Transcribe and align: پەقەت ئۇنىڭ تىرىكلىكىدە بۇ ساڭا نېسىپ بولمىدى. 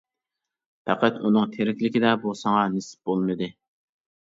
پەقەت 0.89 1.19
ئۇنىڭ 1.29 1.51
تىرىكلىكىدە 1.57 2.15
بۇ 2.25 2.35
ساڭا 2.41 2.65
نېسىپ 2.79 3.13
بولمىدى. 3.13 3.53